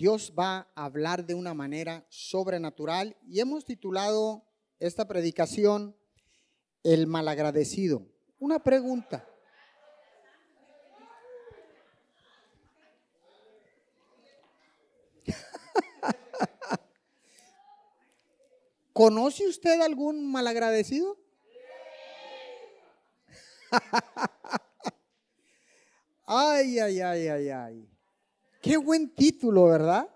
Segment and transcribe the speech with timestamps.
[0.00, 4.46] Dios va a hablar de una manera sobrenatural y hemos titulado
[4.78, 5.94] esta predicación
[6.82, 8.06] El malagradecido.
[8.38, 9.28] Una pregunta.
[18.94, 21.18] ¿Conoce usted algún malagradecido?
[26.24, 27.89] ay, ay, ay, ay, ay.
[28.60, 30.06] Qué buen título, ¿verdad?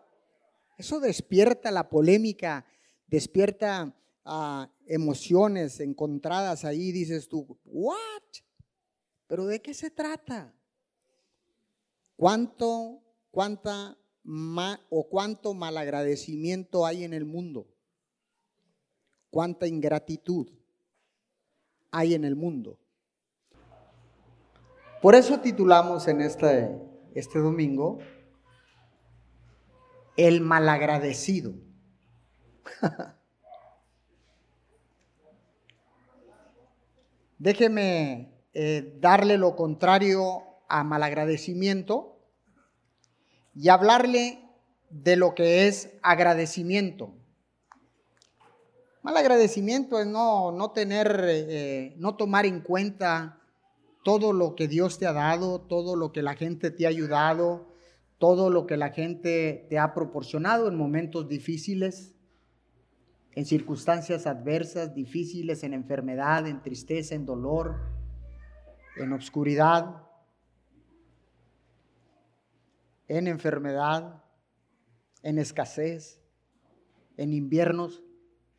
[0.77, 2.67] Eso despierta la polémica,
[3.07, 6.93] despierta ah, emociones encontradas ahí.
[6.93, 7.97] Dices tú, ¿what?
[9.27, 10.55] ¿Pero de qué se trata?
[12.17, 13.97] ¿Cuánto, cuánta
[14.91, 17.67] o cuánto malagradecimiento hay en el mundo?
[19.31, 20.51] ¿Cuánta ingratitud
[21.91, 22.79] hay en el mundo?
[25.01, 26.79] Por eso titulamos en este,
[27.15, 27.99] este domingo
[30.17, 31.55] el malagradecido.
[37.39, 42.19] Déjeme eh, darle lo contrario a malagradecimiento
[43.55, 44.41] y hablarle
[44.91, 47.13] de lo que es agradecimiento.
[49.03, 53.41] Malagradecimiento es no, no tener, eh, no tomar en cuenta
[54.03, 57.74] todo lo que Dios te ha dado, todo lo que la gente te ha ayudado,
[58.19, 62.15] todo lo que la gente te ha proporcionado en momentos difíciles,
[63.33, 67.81] en circunstancias adversas, difíciles, en enfermedad, en tristeza, en dolor,
[68.97, 70.03] en obscuridad,
[73.09, 74.23] en enfermedad,
[75.23, 76.21] en escasez,
[77.17, 78.05] en inviernos,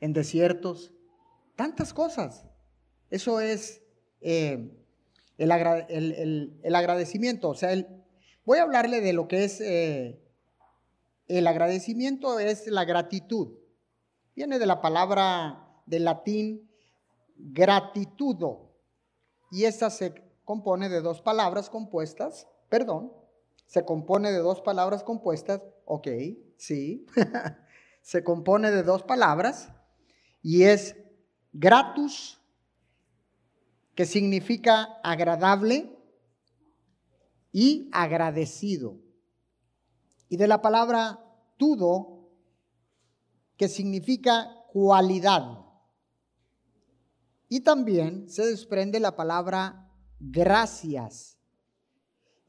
[0.01, 0.93] en desiertos,
[1.55, 2.45] tantas cosas.
[3.09, 3.81] Eso es
[4.21, 4.71] eh,
[5.37, 5.51] el,
[6.63, 7.87] el, agradecimiento, o sea, el,
[8.45, 10.21] Voy a hablarle de lo que es eh,
[11.27, 13.57] el agradecimiento, es la gratitud.
[14.35, 16.69] Viene de la palabra del latín
[17.37, 18.71] gratitudo.
[19.51, 23.11] Y esta se compone de dos palabras compuestas, perdón,
[23.65, 26.07] se compone de dos palabras compuestas, ok,
[26.57, 27.07] sí,
[28.01, 29.71] se compone de dos palabras
[30.43, 30.95] y es
[31.51, 32.39] gratus,
[33.95, 35.94] que significa agradable,
[37.55, 38.99] y agradecido.
[40.27, 41.23] Y de la palabra
[41.55, 42.27] tudo,
[43.55, 45.63] que significa cualidad.
[47.47, 49.89] Y también se desprende la palabra
[50.19, 51.37] gracias.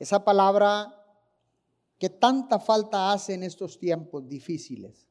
[0.01, 0.93] Esa palabra
[2.01, 5.09] que tanta falta hace en estos tiempos difíciles.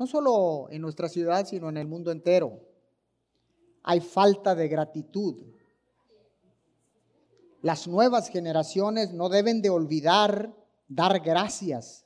[0.00, 2.60] No solo en nuestra ciudad, sino en el mundo entero.
[3.84, 5.59] Hay falta de gratitud,
[7.62, 10.54] las nuevas generaciones no deben de olvidar
[10.88, 12.04] dar gracias.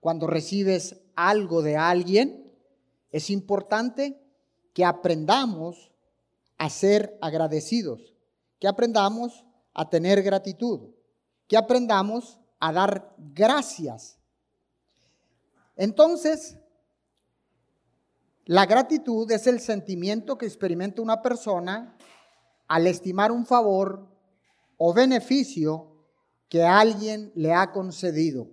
[0.00, 2.52] Cuando recibes algo de alguien,
[3.10, 4.20] es importante
[4.72, 5.90] que aprendamos
[6.56, 8.14] a ser agradecidos,
[8.58, 10.94] que aprendamos a tener gratitud,
[11.46, 14.18] que aprendamos a dar gracias.
[15.76, 16.58] Entonces,
[18.44, 21.96] la gratitud es el sentimiento que experimenta una persona
[22.66, 24.17] al estimar un favor
[24.78, 26.06] o beneficio
[26.48, 28.48] que alguien le ha concedido.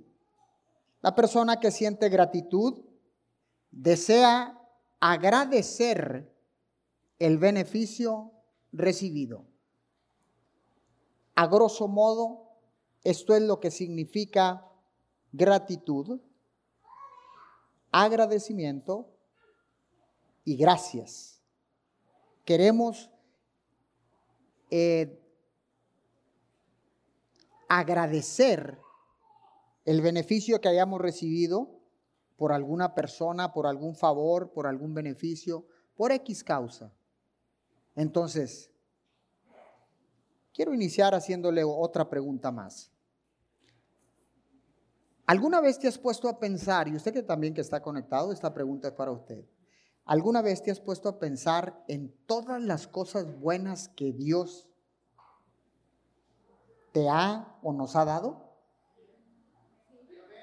[1.02, 2.84] La persona que siente gratitud
[3.72, 4.59] desea
[5.00, 6.34] agradecer
[7.19, 8.31] el beneficio
[8.74, 9.46] recibido.
[11.35, 12.50] A grosso modo,
[13.03, 14.68] esto es lo que significa
[15.31, 16.19] gratitud,
[17.91, 19.14] agradecimiento
[20.44, 21.41] y gracias.
[22.46, 23.12] Queremos
[24.72, 25.25] eh,
[27.80, 28.80] agradecer
[29.84, 31.81] el beneficio que hayamos recibido
[32.38, 35.66] por alguna persona, por algún favor, por algún beneficio,
[35.96, 36.94] por X causa.
[37.96, 38.72] Entonces,
[40.53, 42.91] quiero iniciar haciéndole otra pregunta más.
[45.25, 48.53] ¿Alguna vez te has puesto a pensar, y usted que también que está conectado, esta
[48.53, 49.44] pregunta es para usted,
[50.05, 54.70] ¿alguna vez te has puesto a pensar en todas las cosas buenas que Dios
[56.96, 58.56] te ha o nos ha dado?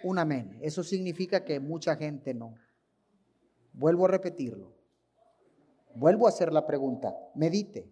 [0.04, 0.58] Un amén.
[0.60, 2.56] Eso significa que mucha gente no.
[3.72, 4.70] Vuelvo a repetirlo.
[5.94, 7.16] Vuelvo a hacer la pregunta.
[7.34, 7.90] Medite.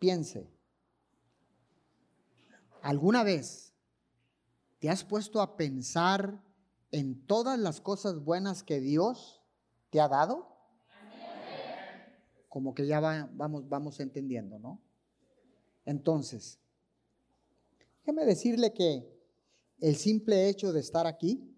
[0.00, 0.50] Piense.
[2.82, 3.72] ¿Alguna vez
[4.80, 6.42] te has puesto a pensar
[6.90, 9.44] en todas las cosas buenas que Dios
[9.90, 10.56] te ha dado?
[12.48, 14.82] Como que ya vamos, entendiendo, ¿no?
[15.84, 16.58] Entonces,
[18.08, 19.06] Déjeme decirle que
[19.80, 21.54] el simple hecho de estar aquí,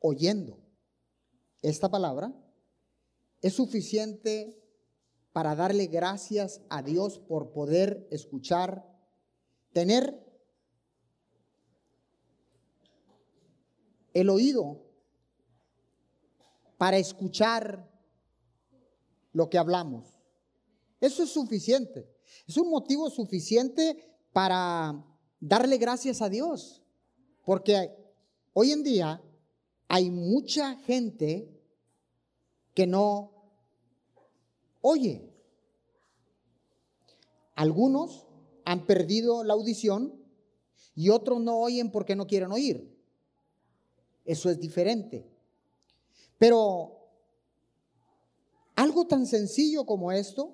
[0.00, 0.60] oyendo
[1.62, 2.30] esta palabra,
[3.40, 4.62] es suficiente
[5.32, 8.86] para darle gracias a Dios por poder escuchar,
[9.72, 10.22] tener
[14.12, 14.84] el oído
[16.76, 17.90] para escuchar
[19.32, 20.14] lo que hablamos.
[21.00, 22.14] Eso es suficiente.
[22.46, 25.02] Es un motivo suficiente para
[25.40, 26.82] darle gracias a Dios.
[27.42, 27.96] Porque
[28.52, 29.22] hoy en día
[29.88, 31.48] hay mucha gente
[32.74, 33.32] que no
[34.82, 35.32] oye.
[37.54, 38.26] Algunos
[38.66, 40.12] han perdido la audición
[40.94, 42.94] y otros no oyen porque no quieren oír.
[44.26, 45.26] Eso es diferente.
[46.36, 47.08] Pero
[48.74, 50.52] algo tan sencillo como esto,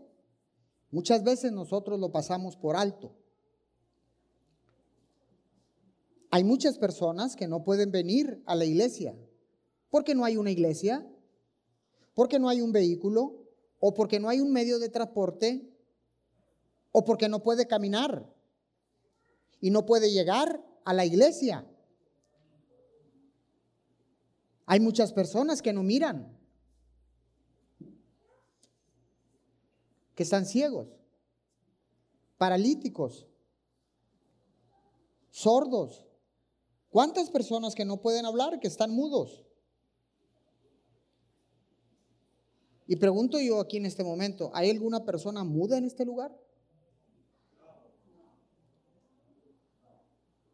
[0.92, 3.16] muchas veces nosotros lo pasamos por alto.
[6.34, 9.14] Hay muchas personas que no pueden venir a la iglesia.
[9.90, 11.06] Porque no hay una iglesia,
[12.14, 13.44] porque no hay un vehículo,
[13.78, 15.70] o porque no hay un medio de transporte,
[16.90, 18.26] o porque no puede caminar
[19.60, 21.66] y no puede llegar a la iglesia.
[24.64, 26.34] Hay muchas personas que no miran,
[30.14, 30.88] que están ciegos,
[32.38, 33.26] paralíticos,
[35.30, 36.06] sordos.
[36.92, 39.46] ¿Cuántas personas que no pueden hablar, que están mudos?
[42.86, 46.38] Y pregunto yo aquí en este momento, ¿hay alguna persona muda en este lugar?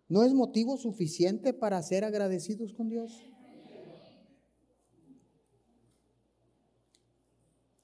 [0.09, 3.21] ¿No es motivo suficiente para ser agradecidos con Dios?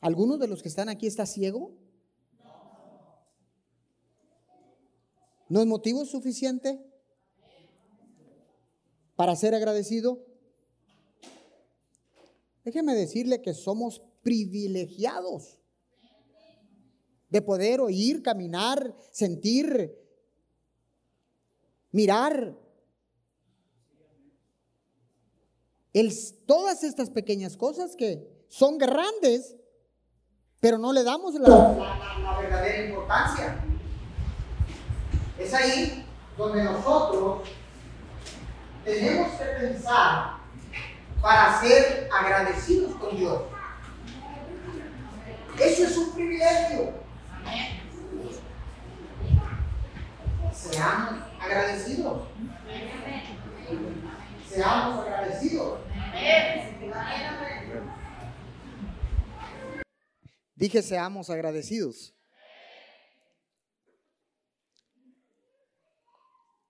[0.00, 1.72] ¿Alguno de los que están aquí está ciego?
[5.48, 6.94] ¿No es motivo suficiente
[9.16, 10.25] para ser agradecido?
[12.64, 15.61] Déjeme decirle que somos privilegiados
[17.28, 19.93] de poder oír, caminar, sentir,
[21.90, 22.56] mirar.
[25.93, 26.12] El,
[26.46, 29.56] todas estas pequeñas cosas que son grandes,
[30.60, 33.64] pero no le damos la, la verdadera importancia.
[35.38, 36.05] Es ahí
[36.38, 37.49] donde nosotros
[38.84, 40.38] tenemos que pensar
[41.20, 43.42] para ser agradecidos con Dios.
[45.58, 46.92] Eso es un privilegio.
[50.52, 52.22] Seamos agradecidos.
[54.48, 55.78] Seamos agradecidos.
[60.56, 62.13] Dije seamos agradecidos.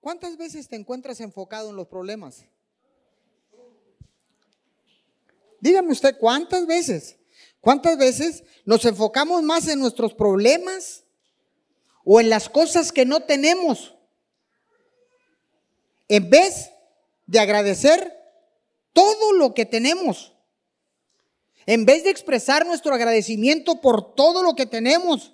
[0.05, 2.45] ¿Cuántas veces te encuentras enfocado en los problemas?
[5.59, 7.17] Dígame usted, ¿cuántas veces?
[7.59, 11.05] ¿Cuántas veces nos enfocamos más en nuestros problemas
[12.03, 13.95] o en las cosas que no tenemos?
[16.07, 16.69] En vez
[17.25, 18.15] de agradecer
[18.93, 20.33] todo lo que tenemos.
[21.65, 25.31] En vez de expresar nuestro agradecimiento por todo lo que tenemos.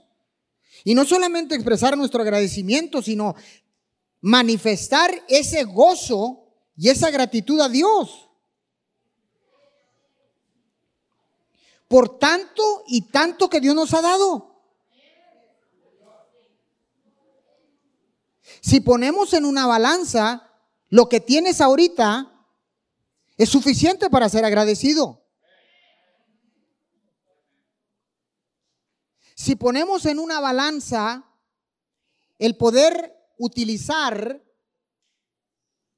[0.83, 3.35] Y no solamente expresar nuestro agradecimiento, sino
[4.21, 6.45] manifestar ese gozo
[6.77, 8.31] y esa gratitud a Dios.
[11.91, 14.63] por tanto y tanto que Dios nos ha dado.
[18.61, 20.49] Si ponemos en una balanza
[20.87, 22.31] lo que tienes ahorita,
[23.35, 25.21] es suficiente para ser agradecido.
[29.35, 31.25] Si ponemos en una balanza
[32.39, 34.39] el poder utilizar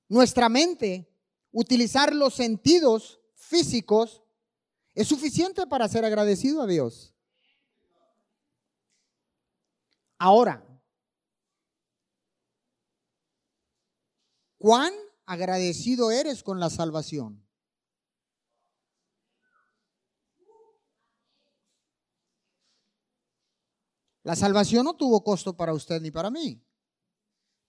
[0.07, 1.13] nuestra mente,
[1.51, 4.23] utilizar los sentidos físicos,
[4.93, 7.13] es suficiente para ser agradecido a Dios.
[10.17, 10.65] Ahora,
[14.57, 14.93] ¿cuán
[15.25, 17.45] agradecido eres con la salvación?
[24.21, 26.65] La salvación no tuvo costo para usted ni para mí.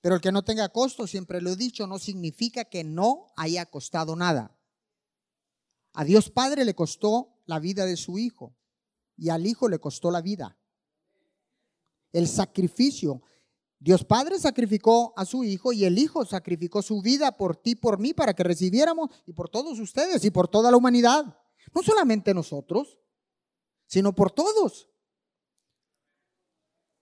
[0.04, 3.64] Pero el que no tenga costo, siempre lo he dicho, no significa que no haya
[3.64, 4.54] costado nada.
[5.94, 8.54] A Dios Padre le costó la vida de su Hijo
[9.16, 10.58] y al Hijo le costó la vida.
[12.12, 13.22] El sacrificio.
[13.78, 17.98] Dios Padre sacrificó a su Hijo y el Hijo sacrificó su vida por ti, por
[17.98, 21.34] mí, para que recibiéramos y por todos ustedes y por toda la humanidad.
[21.74, 22.98] No solamente nosotros,
[23.86, 24.86] sino por todos.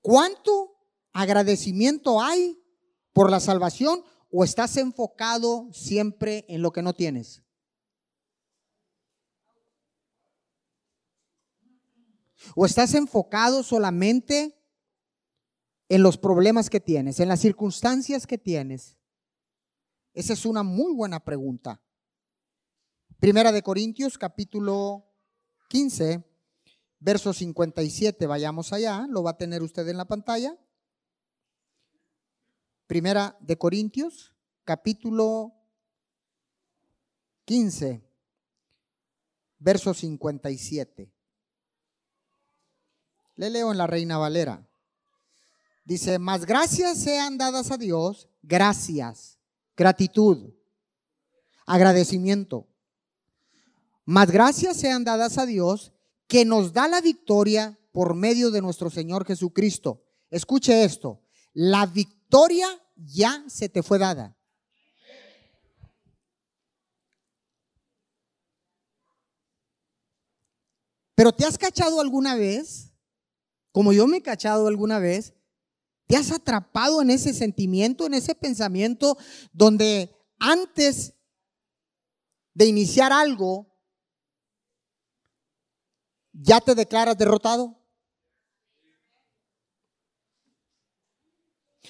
[0.00, 0.76] ¿Cuánto
[1.12, 2.62] agradecimiento hay
[3.12, 7.42] por la salvación o estás enfocado siempre en lo que no tienes?
[12.57, 14.59] ¿O estás enfocado solamente
[15.88, 18.97] en los problemas que tienes, en las circunstancias que tienes?
[20.14, 21.81] Esa es una muy buena pregunta.
[23.19, 25.07] Primera de Corintios capítulo
[25.69, 26.25] 15,
[26.99, 30.59] verso 57, vayamos allá, lo va a tener usted en la pantalla.
[32.92, 34.34] Primera de Corintios
[34.64, 35.54] capítulo
[37.46, 38.06] 15,
[39.58, 41.11] verso 57.
[43.37, 44.68] Le leo en la Reina Valera.
[45.87, 49.38] Dice, más gracias sean dadas a Dios, gracias,
[49.75, 50.52] gratitud,
[51.64, 52.68] agradecimiento.
[54.04, 55.94] Más gracias sean dadas a Dios
[56.26, 60.04] que nos da la victoria por medio de nuestro Señor Jesucristo.
[60.30, 61.22] Escuche esto,
[61.54, 64.37] la victoria ya se te fue dada.
[71.14, 72.92] Pero ¿te has cachado alguna vez
[73.73, 75.35] como yo me he cachado alguna vez,
[76.06, 79.16] te has atrapado en ese sentimiento, en ese pensamiento
[79.52, 81.14] donde antes
[82.52, 83.75] de iniciar algo,
[86.32, 87.82] ya te declaras derrotado.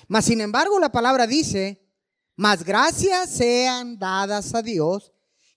[0.09, 1.83] Mas sin embargo la palabra dice,
[2.37, 5.13] más gracias sean dadas a Dios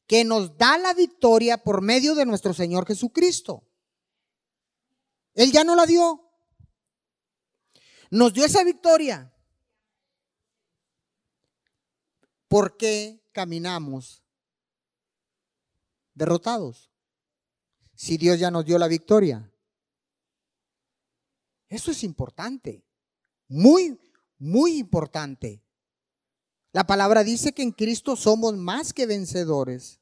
[0.08, 3.63] que nos da la victoria por medio de nuestro Señor Jesucristo.
[5.34, 6.22] Él ya no la dio.
[8.12, 9.34] Nos dio esa victoria.
[12.48, 14.24] ¿Por qué caminamos
[16.13, 16.92] derrotados?
[17.96, 19.51] Si Dios ya nos dio la victoria.
[21.68, 22.86] Eso es importante.
[23.48, 24.00] Muy,
[24.38, 25.62] muy importante.
[26.72, 30.01] La palabra dice que en Cristo somos más que vencedores.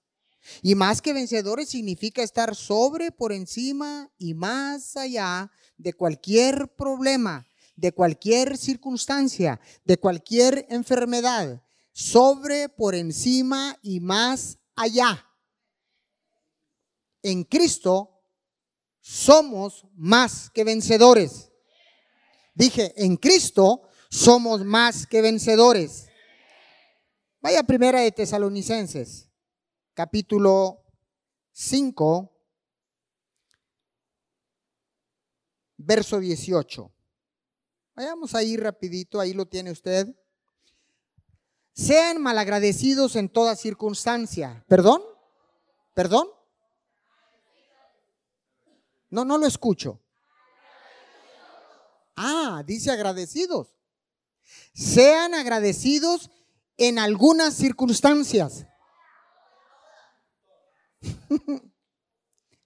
[0.61, 7.47] Y más que vencedores significa estar sobre, por encima y más allá de cualquier problema,
[7.75, 15.29] de cualquier circunstancia, de cualquier enfermedad, sobre, por encima y más allá.
[17.21, 18.21] En Cristo
[18.99, 21.51] somos más que vencedores.
[22.55, 26.07] Dije, en Cristo somos más que vencedores.
[27.41, 29.27] Vaya primera de Tesalonicenses
[29.95, 30.83] capítulo
[31.51, 32.31] 5,
[35.77, 36.91] verso 18.
[37.95, 40.07] Vayamos ahí rapidito, ahí lo tiene usted.
[41.73, 44.63] Sean malagradecidos en toda circunstancia.
[44.67, 45.01] ¿Perdón?
[45.95, 46.27] ¿Perdón?
[49.09, 49.99] No, no lo escucho.
[52.15, 53.72] Ah, dice agradecidos.
[54.73, 56.29] Sean agradecidos
[56.77, 58.65] en algunas circunstancias.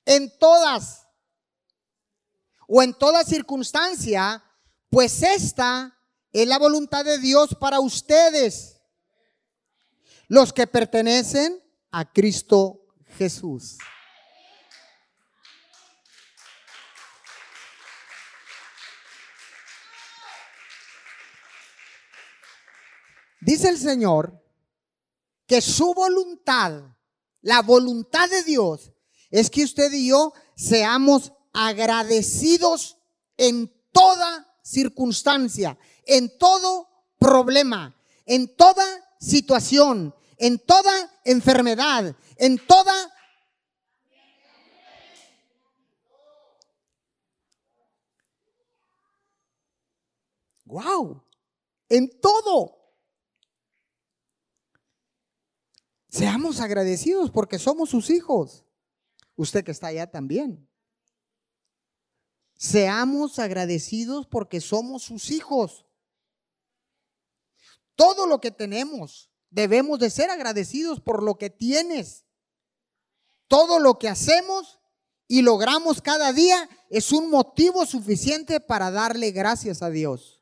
[0.06, 1.08] en todas
[2.68, 4.44] o en toda circunstancia,
[4.90, 5.98] pues esta
[6.32, 8.82] es la voluntad de Dios para ustedes,
[10.28, 12.86] los que pertenecen a Cristo
[13.18, 13.78] Jesús.
[23.48, 24.44] Dice el Señor
[25.46, 26.84] que su voluntad
[27.40, 28.92] la voluntad de Dios
[29.30, 32.98] es que usted y yo seamos agradecidos
[33.38, 38.84] en toda circunstancia, en todo problema, en toda
[39.18, 40.92] situación, en toda
[41.24, 42.94] enfermedad, en toda...
[50.66, 51.24] ¡Wow!
[51.88, 52.87] En todo.
[56.18, 58.66] Seamos agradecidos porque somos sus hijos.
[59.36, 60.68] Usted que está allá también.
[62.56, 65.86] Seamos agradecidos porque somos sus hijos.
[67.96, 72.26] Todo lo que tenemos, debemos de ser agradecidos por lo que tienes.
[73.48, 74.80] Todo lo que hacemos
[75.28, 80.42] y logramos cada día es un motivo suficiente para darle gracias a Dios.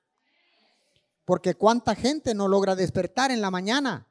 [1.25, 4.09] Porque cuánta gente no logra despertar en la mañana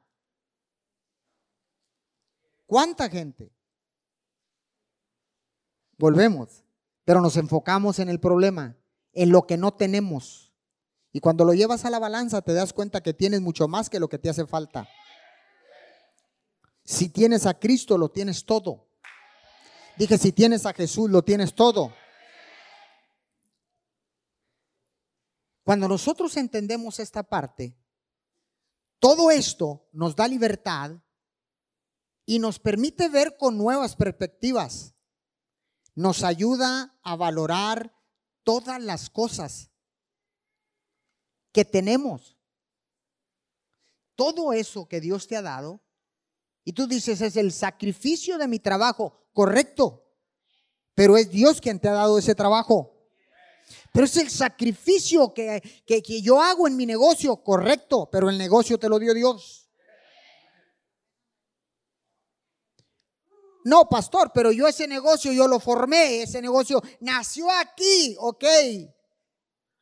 [2.65, 3.51] ¿Cuánta gente?
[5.97, 6.63] Volvemos,
[7.03, 8.75] pero nos enfocamos en el problema,
[9.13, 10.53] en lo que no tenemos.
[11.13, 13.99] Y cuando lo llevas a la balanza te das cuenta que tienes mucho más que
[13.99, 14.89] lo que te hace falta.
[16.83, 18.87] Si tienes a Cristo, lo tienes todo.
[19.97, 21.93] Dije, si tienes a Jesús, lo tienes todo.
[25.63, 27.75] Cuando nosotros entendemos esta parte,
[28.99, 30.91] todo esto nos da libertad
[32.25, 34.95] y nos permite ver con nuevas perspectivas.
[35.93, 37.95] Nos ayuda a valorar
[38.43, 39.71] todas las cosas
[41.51, 42.37] que tenemos.
[44.15, 45.81] Todo eso que Dios te ha dado,
[46.63, 50.03] y tú dices, es el sacrificio de mi trabajo, correcto,
[50.95, 52.91] pero es Dios quien te ha dado ese trabajo.
[53.93, 58.37] Pero es el sacrificio que, que, que yo hago en mi negocio, correcto, pero el
[58.37, 59.64] negocio te lo dio Dios.
[63.65, 68.45] No, pastor, pero yo ese negocio, yo lo formé, ese negocio nació aquí, ok.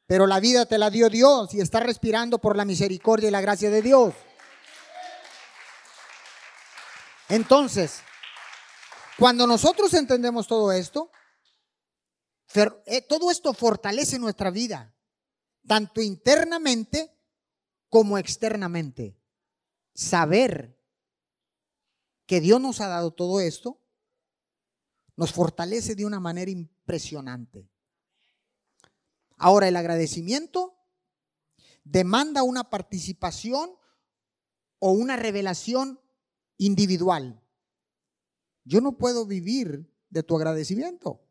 [0.07, 3.41] Pero la vida te la dio Dios y estás respirando por la misericordia y la
[3.41, 4.13] gracia de Dios.
[7.27, 7.99] Entonces,
[9.17, 11.11] cuando nosotros entendemos todo esto,
[12.85, 14.95] eh, todo esto fortalece nuestra vida,
[15.67, 17.13] tanto internamente
[17.89, 19.19] como externamente.
[19.93, 20.79] Saber
[22.25, 23.81] que Dios nos ha dado todo esto,
[25.15, 27.69] nos fortalece de una manera impresionante.
[29.37, 30.75] Ahora, el agradecimiento
[31.83, 33.71] demanda una participación
[34.79, 35.99] o una revelación
[36.57, 37.41] individual.
[38.63, 41.21] Yo no puedo vivir de tu agradecimiento.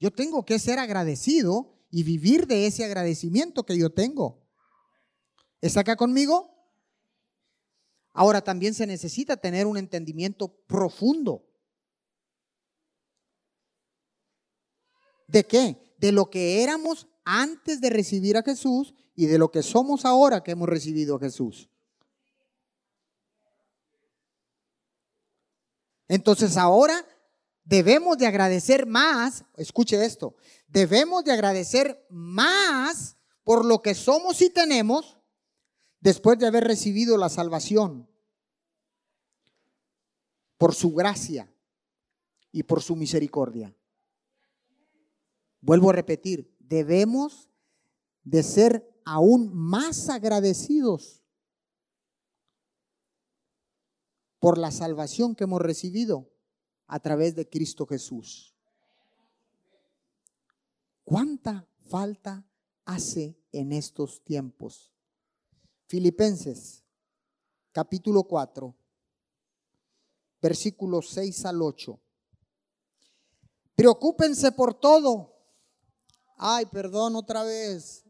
[0.00, 4.46] Yo tengo que ser agradecido y vivir de ese agradecimiento que yo tengo.
[5.60, 6.57] ¿Está acá conmigo?
[8.18, 11.46] Ahora también se necesita tener un entendimiento profundo.
[15.28, 15.94] ¿De qué?
[15.98, 20.42] De lo que éramos antes de recibir a Jesús y de lo que somos ahora
[20.42, 21.70] que hemos recibido a Jesús.
[26.08, 27.06] Entonces ahora
[27.62, 30.34] debemos de agradecer más, escuche esto,
[30.66, 35.18] debemos de agradecer más por lo que somos y tenemos
[36.00, 38.07] después de haber recibido la salvación,
[40.58, 41.50] por su gracia
[42.52, 43.74] y por su misericordia.
[45.60, 47.48] Vuelvo a repetir, debemos
[48.24, 51.22] de ser aún más agradecidos
[54.38, 56.30] por la salvación que hemos recibido
[56.86, 58.54] a través de Cristo Jesús.
[61.04, 62.46] ¿Cuánta falta
[62.84, 64.92] hace en estos tiempos?
[65.86, 66.84] Filipenses
[67.72, 68.74] capítulo 4,
[70.40, 72.00] versículos 6 al 8.
[73.74, 75.34] Preocúpense por todo.
[76.36, 78.04] Ay, perdón otra vez.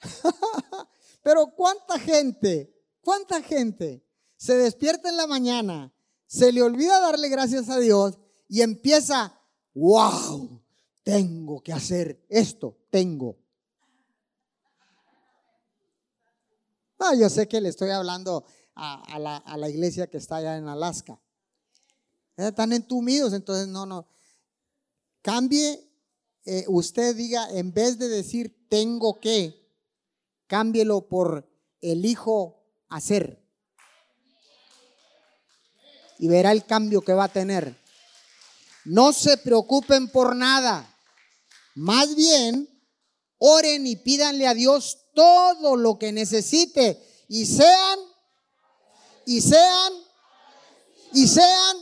[1.22, 4.04] Pero cuánta gente, cuánta gente
[4.36, 5.92] se despierta en la mañana,
[6.26, 8.18] se le olvida darle gracias a Dios
[8.48, 9.38] y empieza,
[9.74, 10.62] wow,
[11.02, 13.36] tengo que hacer esto, tengo.
[17.00, 21.18] No, yo sé que le estoy hablando a, la, iglesia que está allá en Alaska.
[22.36, 24.06] Están entumidos, entonces no, no.
[25.22, 25.90] Cambie,
[26.44, 29.66] eh, usted diga, en vez de decir tengo que,
[30.46, 33.42] cámbielo por elijo hacer.
[36.18, 37.74] Y verá el cambio que va a tener.
[38.84, 40.94] No se preocupen por nada.
[41.74, 42.68] Más bien,
[43.38, 47.98] oren y pídanle a Dios todo lo que necesite y sean,
[49.26, 49.92] y sean,
[51.12, 51.76] y sean,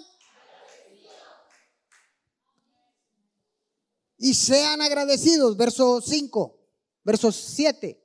[4.19, 5.57] y sean agradecidos.
[5.57, 6.59] Verso 5,
[7.05, 8.03] verso 7,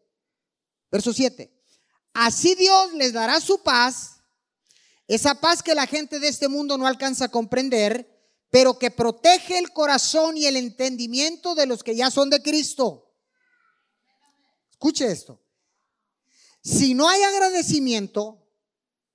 [0.92, 1.54] verso 7.
[2.14, 4.22] Así Dios les dará su paz,
[5.08, 8.10] esa paz que la gente de este mundo no alcanza a comprender,
[8.50, 13.03] pero que protege el corazón y el entendimiento de los que ya son de Cristo.
[14.74, 15.40] Escuche esto.
[16.62, 18.44] Si no hay agradecimiento,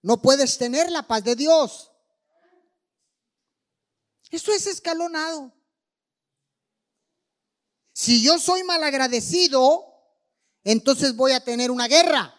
[0.03, 1.91] no puedes tener la paz de Dios.
[4.31, 5.53] Eso es escalonado.
[7.93, 9.85] Si yo soy mal agradecido,
[10.63, 12.35] entonces voy a tener una guerra.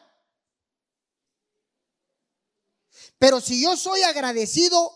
[3.17, 4.91] Pero si yo soy agradecido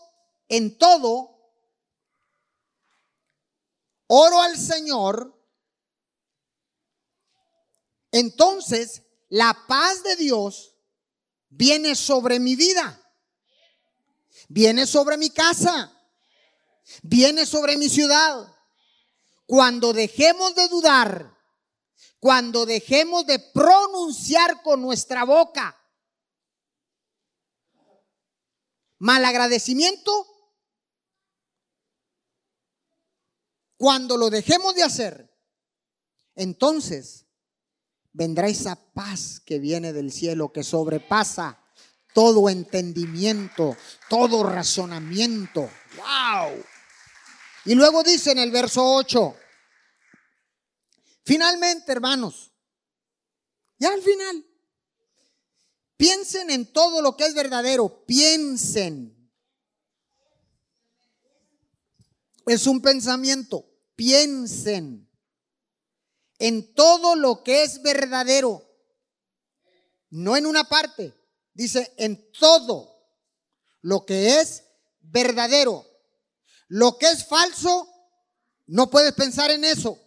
[0.48, 1.52] en todo,
[4.06, 5.38] oro al Señor,
[8.14, 10.76] entonces la paz de Dios
[11.48, 13.02] viene sobre mi vida,
[14.48, 15.92] viene sobre mi casa,
[17.02, 18.46] viene sobre mi ciudad.
[19.46, 21.36] Cuando dejemos de dudar,
[22.20, 25.76] cuando dejemos de pronunciar con nuestra boca
[28.98, 30.24] malagradecimiento,
[33.76, 35.36] cuando lo dejemos de hacer,
[36.36, 37.23] entonces
[38.14, 41.60] vendrá esa paz que viene del cielo, que sobrepasa
[42.14, 43.76] todo entendimiento,
[44.08, 45.68] todo razonamiento.
[45.96, 46.64] ¡Wow!
[47.66, 49.36] Y luego dice en el verso 8,
[51.24, 52.52] finalmente, hermanos,
[53.78, 54.46] ya al final,
[55.96, 59.10] piensen en todo lo que es verdadero, piensen.
[62.46, 65.03] Es un pensamiento, piensen
[66.38, 68.62] en todo lo que es verdadero,
[70.10, 71.14] no en una parte,
[71.52, 72.94] dice en todo
[73.82, 74.64] lo que es
[75.00, 75.86] verdadero.
[76.68, 77.88] Lo que es falso,
[78.66, 79.98] no puedes pensar en eso.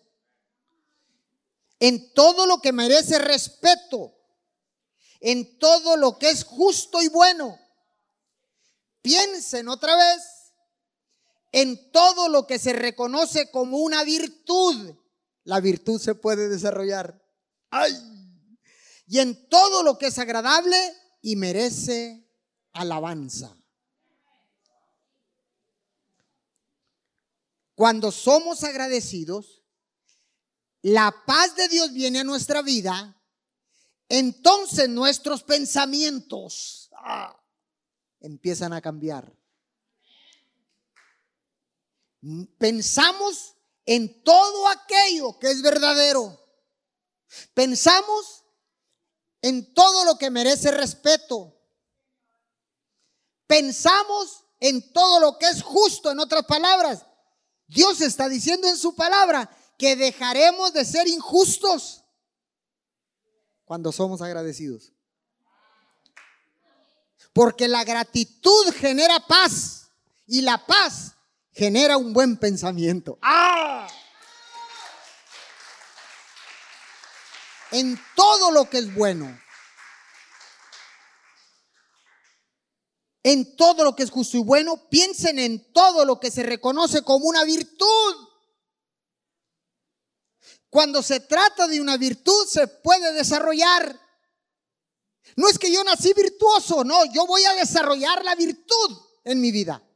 [1.79, 4.13] En todo lo que merece respeto,
[5.19, 7.59] en todo lo que es justo y bueno.
[9.01, 10.37] Piensen otra vez
[11.51, 14.95] en todo lo que se reconoce como una virtud.
[15.47, 17.25] La virtud se puede desarrollar.
[17.69, 17.93] ¡Ay!
[19.07, 20.75] Y en todo lo que es agradable
[21.21, 22.29] y merece
[22.73, 23.57] alabanza.
[27.75, 29.63] Cuando somos agradecidos,
[30.81, 33.17] la paz de Dios viene a nuestra vida,
[34.10, 37.41] entonces nuestros pensamientos ah,
[38.19, 39.33] empiezan a cambiar.
[42.57, 43.57] Pensamos
[43.88, 46.39] en todo aquello que es verdadero.
[47.56, 48.43] Pensamos
[49.41, 51.58] en todo lo que merece respeto.
[53.47, 57.06] Pensamos en todo lo que es justo, en otras palabras,
[57.67, 62.04] Dios está diciendo en su palabra que dejaremos de ser injustos
[63.65, 64.93] cuando somos agradecidos.
[67.34, 69.91] Porque la gratitud genera paz
[70.26, 71.16] y la paz
[71.58, 73.17] genera un buen pensamiento.
[73.22, 73.88] ¡Ah!
[77.72, 79.38] En todo lo que es bueno.
[83.24, 87.02] en todo lo que es justo y bueno, piensen en todo lo que se reconoce
[87.02, 88.15] como una virtud.
[90.70, 94.00] Cuando se trata de una virtud se puede desarrollar.
[95.36, 99.52] No es que yo nací virtuoso, no, yo voy a desarrollar la virtud en mi
[99.52, 99.87] vida.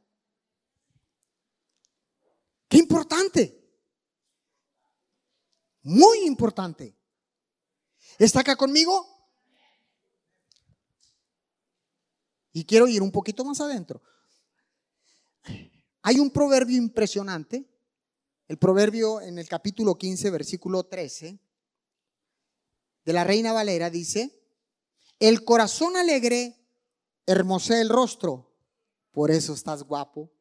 [2.72, 3.54] Qué importante.
[5.82, 6.96] Muy importante.
[8.18, 9.06] ¿Está acá conmigo?
[12.50, 14.02] Y quiero ir un poquito más adentro.
[16.00, 17.68] Hay un proverbio impresionante,
[18.48, 21.38] el proverbio en el capítulo 15, versículo 13,
[23.04, 24.46] de la Reina Valera dice,
[25.18, 26.56] el corazón alegre
[27.26, 28.50] hermosea el rostro,
[29.10, 30.32] por eso estás guapo.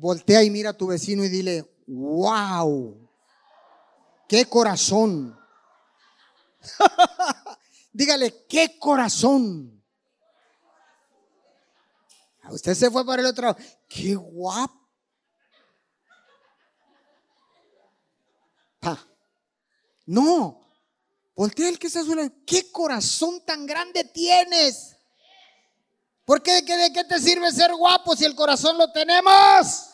[0.00, 3.06] Voltea y mira a tu vecino y dile, wow,
[4.26, 5.38] qué corazón.
[7.92, 9.84] Dígale, qué corazón.
[12.48, 13.58] Usted se fue para el otro lado.
[13.86, 14.80] Qué guapo.
[20.06, 20.66] No.
[21.36, 22.32] Voltea el que está a su lado.
[22.46, 24.96] ¿Qué corazón tan grande tienes?
[26.24, 26.62] ¿Por qué?
[26.62, 29.89] ¿De qué te sirve ser guapo si el corazón lo tenemos?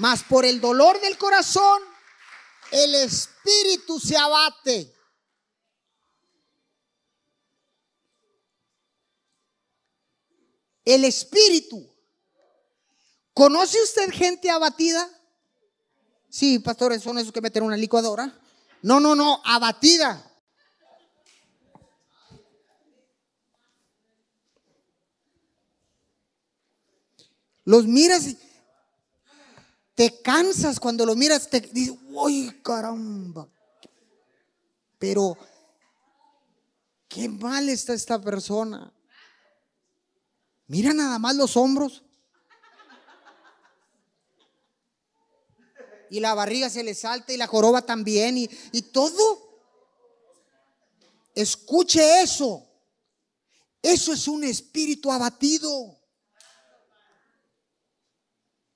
[0.00, 1.82] Mas por el dolor del corazón,
[2.72, 4.90] el espíritu se abate.
[10.86, 11.86] El espíritu.
[13.34, 15.06] ¿Conoce usted gente abatida?
[16.30, 18.40] Sí, pastores, son esos que meten una licuadora.
[18.80, 20.26] No, no, no, abatida.
[27.66, 28.49] Los miras y
[30.00, 33.46] te cansas cuando lo miras, te dices, uy, caramba!
[34.98, 35.36] Pero,
[37.06, 38.90] qué mal está esta persona.
[40.68, 42.02] Mira nada más los hombros.
[46.08, 49.60] Y la barriga se le salta y la joroba también y, y todo.
[51.34, 52.66] Escuche eso.
[53.82, 55.99] Eso es un espíritu abatido.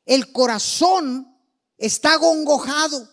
[0.05, 1.35] El corazón
[1.79, 3.09] está gongojado.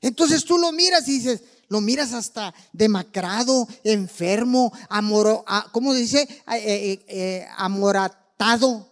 [0.00, 6.22] Entonces tú lo miras y dices, lo miras hasta demacrado, enfermo, amor, ¿cómo dice?
[6.22, 8.88] Eh, eh, eh, amoratado.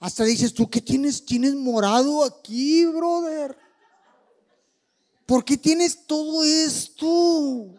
[0.00, 1.24] Hasta dices, ¿tú qué tienes?
[1.24, 3.56] Tienes morado aquí, brother.
[5.24, 7.74] ¿Por qué tienes todo esto?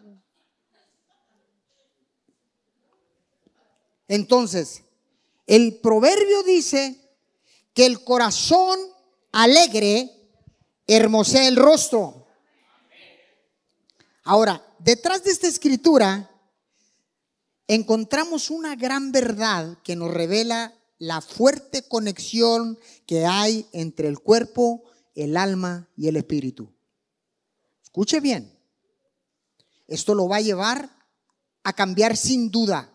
[4.08, 4.82] Entonces,
[5.46, 7.00] El proverbio dice
[7.72, 8.78] que el corazón
[9.32, 10.10] alegre
[10.86, 12.26] hermosea el rostro.
[14.24, 16.30] Ahora, detrás de esta escritura
[17.68, 24.82] encontramos una gran verdad que nos revela la fuerte conexión que hay entre el cuerpo,
[25.14, 26.72] el alma y el espíritu.
[27.82, 28.52] Escuche bien,
[29.86, 30.90] esto lo va a llevar
[31.62, 32.90] a cambiar sin duda.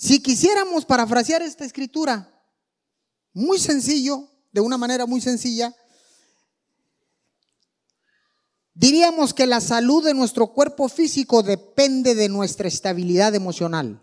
[0.00, 2.26] Si quisiéramos parafrasear esta escritura,
[3.34, 5.76] muy sencillo, de una manera muy sencilla,
[8.72, 14.00] diríamos que la salud de nuestro cuerpo físico depende de nuestra estabilidad emocional.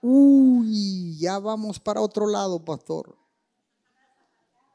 [0.00, 3.18] Uy, ya vamos para otro lado, pastor.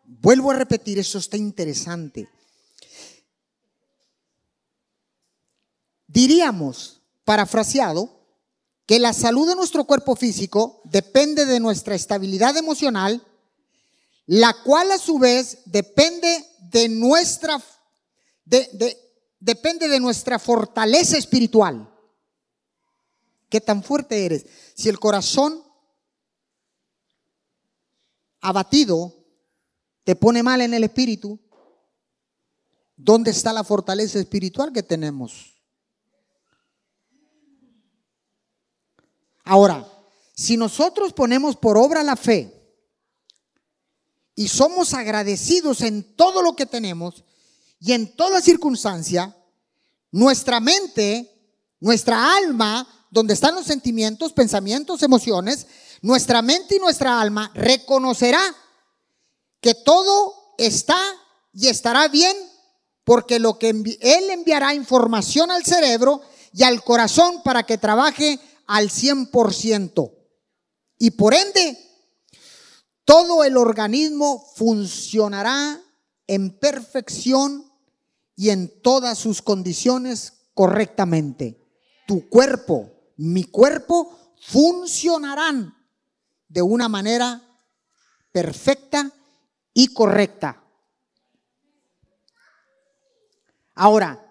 [0.03, 2.29] Vuelvo a repetir, eso está interesante.
[6.05, 8.20] Diríamos, parafraseado,
[8.91, 13.25] que la salud de nuestro cuerpo físico depende de nuestra estabilidad emocional,
[14.25, 17.63] la cual a su vez depende de nuestra,
[19.39, 21.89] depende de nuestra fortaleza espiritual.
[23.47, 24.45] ¿Qué tan fuerte eres?
[24.75, 25.63] Si el corazón
[28.41, 29.15] abatido
[30.03, 31.39] te pone mal en el espíritu,
[32.97, 35.60] ¿dónde está la fortaleza espiritual que tenemos?
[39.43, 39.87] Ahora,
[40.35, 42.51] si nosotros ponemos por obra la fe
[44.35, 47.23] y somos agradecidos en todo lo que tenemos
[47.79, 49.35] y en toda circunstancia,
[50.11, 51.29] nuestra mente,
[51.79, 55.67] nuestra alma, donde están los sentimientos, pensamientos, emociones,
[56.01, 58.41] nuestra mente y nuestra alma reconocerá
[59.59, 60.97] que todo está
[61.53, 62.35] y estará bien
[63.03, 66.21] porque lo que Él enviará información al cerebro
[66.53, 70.13] y al corazón para que trabaje al 100%.
[70.97, 71.77] Y por ende,
[73.05, 75.81] todo el organismo funcionará
[76.27, 77.71] en perfección
[78.35, 81.59] y en todas sus condiciones correctamente.
[82.07, 85.75] Tu cuerpo, mi cuerpo, funcionarán
[86.47, 87.41] de una manera
[88.31, 89.11] perfecta
[89.73, 90.63] y correcta.
[93.75, 94.30] Ahora,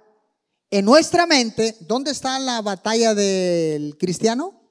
[0.70, 4.68] en nuestra mente, ¿dónde está la batalla del cristiano?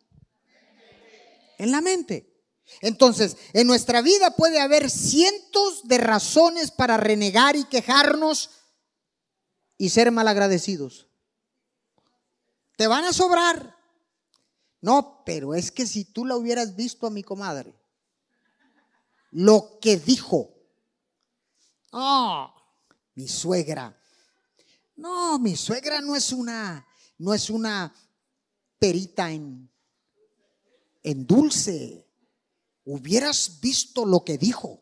[1.58, 2.30] En la mente.
[2.82, 8.52] Entonces, en nuestra vida puede haber cientos de razones para renegar y quejarnos
[9.78, 11.08] y ser malagradecidos.
[12.78, 13.76] Te van a sobrar.
[14.82, 17.78] No, pero es que si tú la hubieras visto a mi comadre,
[19.32, 20.56] lo que dijo,
[21.92, 22.54] oh,
[23.16, 23.99] mi suegra,
[25.00, 26.86] no, mi suegra no es una,
[27.18, 27.94] no es una
[28.78, 29.70] perita en,
[31.04, 32.06] en dulce.
[32.84, 34.82] Hubieras visto lo que dijo.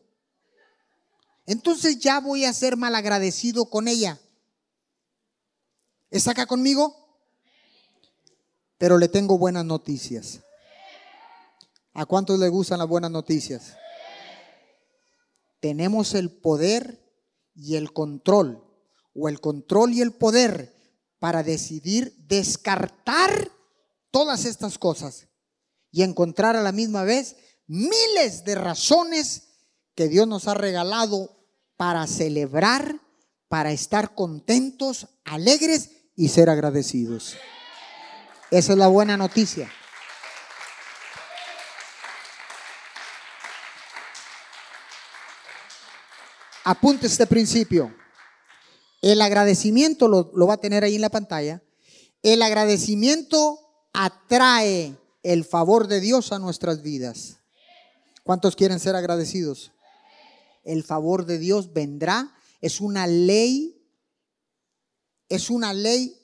[1.46, 4.20] Entonces ya voy a ser malagradecido con ella.
[6.10, 6.96] ¿Está acá conmigo?
[8.76, 10.40] Pero le tengo buenas noticias.
[11.94, 13.76] ¿A cuántos le gustan las buenas noticias?
[15.60, 17.04] Tenemos el poder
[17.54, 18.67] y el control
[19.18, 20.74] o el control y el poder
[21.18, 23.50] para decidir descartar
[24.10, 25.28] todas estas cosas
[25.90, 29.48] y encontrar a la misma vez miles de razones
[29.94, 31.36] que Dios nos ha regalado
[31.76, 33.00] para celebrar,
[33.48, 37.36] para estar contentos, alegres y ser agradecidos.
[38.50, 39.70] Esa es la buena noticia.
[46.64, 47.94] Apunte este principio.
[49.08, 51.62] El agradecimiento lo, va a tener ahí en la pantalla.
[52.22, 53.58] El agradecimiento
[53.94, 57.38] atrae el favor de Dios a nuestras vidas.
[58.22, 59.72] ¿Cuántos quieren ser agradecidos?
[60.62, 62.34] El favor de Dios vendrá.
[62.60, 63.82] Es una ley,
[65.30, 66.14] es una ley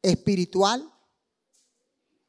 [0.00, 0.90] espiritual,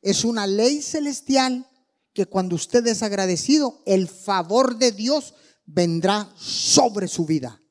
[0.01, 1.69] es una ley celestial
[2.11, 7.62] que cuando usted es agradecido, el favor de Dios vendrá sobre su vida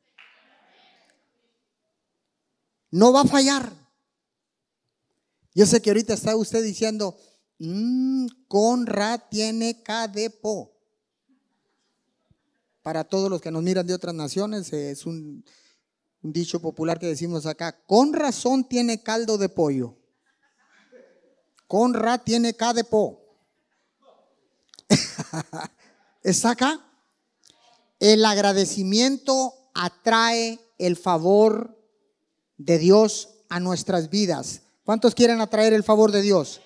[2.93, 3.73] no va a fallar.
[5.55, 7.19] Yo sé que ahorita está usted diciendo,
[7.59, 10.71] mmm, Conra tiene cadepo.
[12.83, 15.45] Para todos los que nos miran de otras naciones, es un,
[16.23, 19.97] un dicho popular que decimos acá, con razón tiene caldo de pollo.
[21.67, 23.23] Conra tiene cadepo.
[26.23, 26.85] ¿Está acá?
[27.99, 31.82] El agradecimiento atrae el favor
[32.65, 34.63] de Dios a nuestras vidas.
[34.85, 36.61] ¿Cuántos quieren atraer el favor de Dios?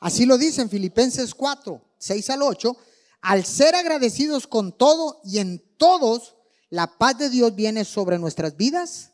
[0.00, 2.76] Así lo dice en Filipenses 4, 6 al 8.
[3.22, 6.36] Al ser agradecidos con todo y en todos,
[6.70, 9.12] la paz de Dios viene sobre nuestras vidas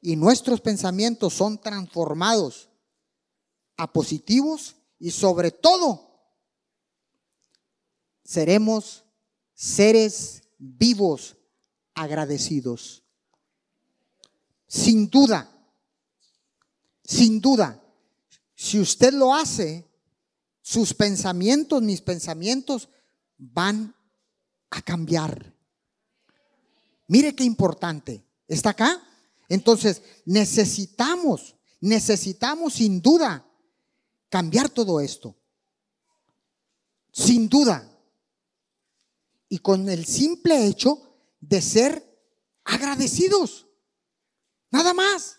[0.00, 2.70] y nuestros pensamientos son transformados
[3.76, 6.06] a positivos y sobre todo
[8.24, 9.04] seremos
[9.54, 11.36] seres vivos
[11.94, 13.05] agradecidos.
[14.66, 15.50] Sin duda,
[17.04, 17.82] sin duda,
[18.54, 19.86] si usted lo hace,
[20.60, 22.88] sus pensamientos, mis pensamientos
[23.38, 23.94] van
[24.70, 25.54] a cambiar.
[27.06, 28.24] Mire qué importante.
[28.48, 29.00] ¿Está acá?
[29.48, 33.46] Entonces, necesitamos, necesitamos sin duda
[34.28, 35.36] cambiar todo esto.
[37.12, 37.88] Sin duda.
[39.48, 41.00] Y con el simple hecho
[41.40, 42.04] de ser
[42.64, 43.65] agradecidos.
[44.76, 45.38] Nada más.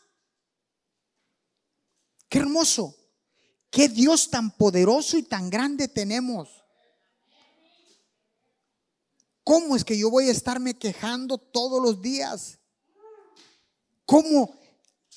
[2.28, 2.96] Qué hermoso.
[3.70, 6.50] Qué Dios tan poderoso y tan grande tenemos.
[9.44, 12.58] ¿Cómo es que yo voy a estarme quejando todos los días?
[14.08, 14.60] ¿Cómo?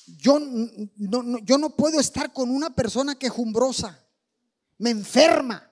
[0.05, 3.99] Yo no, yo no puedo estar con una persona quejumbrosa.
[4.77, 5.67] Me enferma.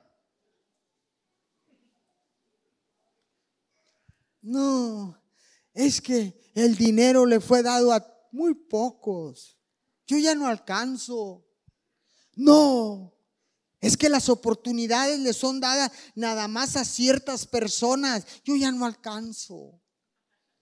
[4.42, 5.22] No,
[5.76, 9.58] es que el dinero le fue dado a muy pocos.
[10.08, 11.46] Yo ya no alcanzo.
[12.36, 13.14] No,
[13.82, 18.26] es que las oportunidades le son dadas nada más a ciertas personas.
[18.44, 19.80] Yo ya no alcanzo.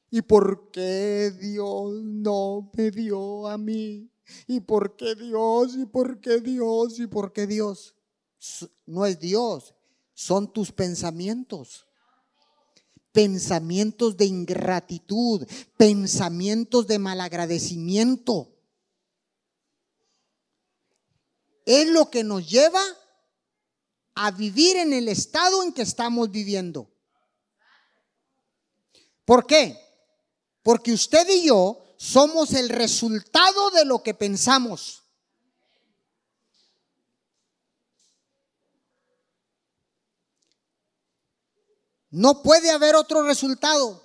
[0.10, 4.10] ¿Y por qué Dios no me dio a mí?
[4.48, 5.76] ¿Y por qué Dios?
[5.76, 7.00] ¿Y por qué Dios?
[7.00, 7.96] ¿Y por qué Dios?
[8.86, 9.74] No es Dios,
[10.14, 11.87] son tus pensamientos.
[13.18, 18.54] Pensamientos de ingratitud, pensamientos de malagradecimiento.
[21.68, 22.82] es lo que nos lleva
[24.16, 26.90] a vivir en el estado en que estamos viviendo.
[29.26, 29.78] ¿Por qué?
[30.64, 35.04] Porque usted y yo somos el resultado de lo que pensamos.
[42.10, 44.04] No puede haber otro resultado.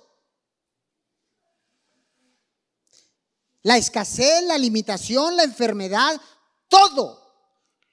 [3.61, 6.19] La escasez, la limitación, la enfermedad,
[6.67, 7.23] todo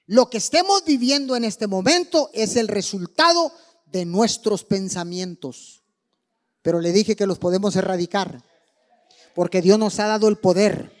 [0.07, 3.53] lo que estemos viviendo en este momento es el resultado
[3.85, 5.83] de nuestros pensamientos.
[6.61, 8.43] Pero le dije que los podemos erradicar.
[9.33, 10.91] Porque Dios nos ha dado el poder,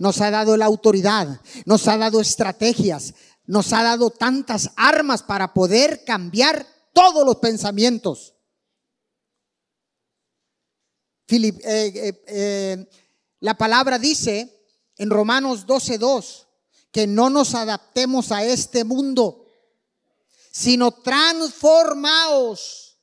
[0.00, 3.14] nos ha dado la autoridad, nos ha dado estrategias,
[3.46, 8.34] nos ha dado tantas armas para poder cambiar todos los pensamientos.
[11.30, 12.90] Eh, eh, eh,
[13.40, 14.64] la palabra dice
[14.96, 16.46] en Romanos 12:2
[16.90, 19.46] que no nos adaptemos a este mundo,
[20.50, 22.98] sino transformaos.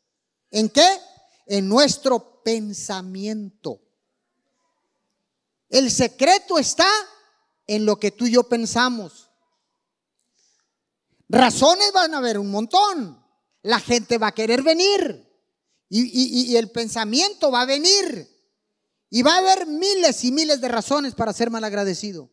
[0.49, 0.99] ¿En qué?
[1.45, 3.79] En nuestro pensamiento.
[5.69, 6.89] El secreto está
[7.67, 9.29] en lo que tú y yo pensamos.
[11.29, 13.23] Razones van a haber un montón.
[13.61, 15.34] La gente va a querer venir.
[15.89, 18.29] Y, el pensamiento va a venir.
[19.09, 22.31] Y va a haber miles y miles de razones para ser malagradecido.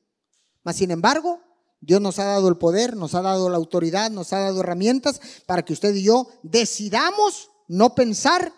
[0.64, 1.40] Mas, sin embargo,
[1.80, 5.20] Dios nos ha dado el poder, nos ha dado la autoridad, nos ha dado herramientas
[5.46, 8.52] para que usted y yo decidamos no pensar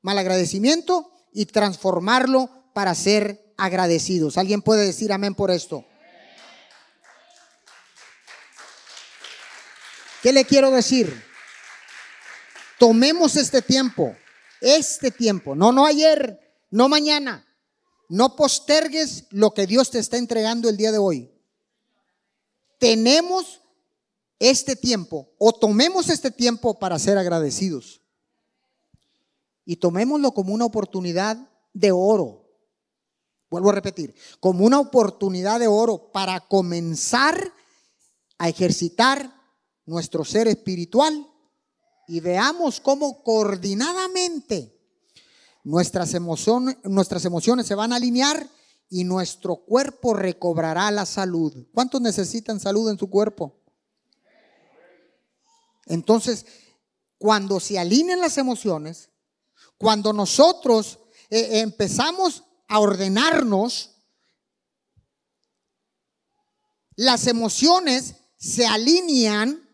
[0.00, 4.38] mal agradecimiento y transformarlo para ser agradecidos.
[4.38, 5.84] ¿Alguien puede decir amén por esto?
[10.22, 11.24] ¿Qué le quiero decir?
[12.78, 14.16] Tomemos este tiempo,
[14.60, 16.38] este tiempo, no, no ayer,
[16.70, 17.44] no mañana.
[18.10, 21.30] No postergues lo que Dios te está entregando el día de hoy
[22.78, 23.60] tenemos
[24.38, 28.00] este tiempo o tomemos este tiempo para ser agradecidos.
[29.64, 31.36] Y tomémoslo como una oportunidad
[31.74, 32.46] de oro.
[33.50, 37.52] Vuelvo a repetir, como una oportunidad de oro para comenzar
[38.38, 39.34] a ejercitar
[39.84, 41.26] nuestro ser espiritual
[42.08, 44.74] y veamos cómo coordinadamente
[45.62, 48.48] nuestras emociones, nuestras emociones se van a alinear
[48.88, 51.66] y nuestro cuerpo recobrará la salud.
[51.74, 53.60] ¿Cuántos necesitan salud en su cuerpo?
[55.84, 56.46] Entonces,
[57.18, 59.10] cuando se alinean las emociones,
[59.76, 60.98] cuando nosotros
[61.28, 63.90] eh, empezamos a ordenarnos,
[66.96, 69.67] las emociones se alinean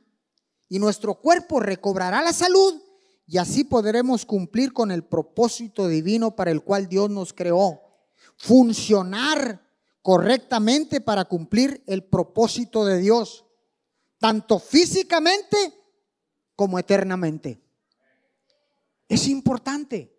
[0.75, 2.83] y nuestro cuerpo recobrará la salud
[3.29, 7.81] y así podremos cumplir con el propósito divino para el cual Dios nos creó
[8.37, 9.65] funcionar
[10.03, 13.47] correctamente para cumplir el propósito de Dios,
[14.19, 15.57] tanto físicamente
[16.57, 17.63] como eternamente.
[19.09, 20.13] Es importante.